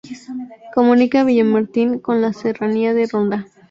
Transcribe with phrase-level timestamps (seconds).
[0.73, 3.45] Comunica Villamartín con la Serranía de Ronda.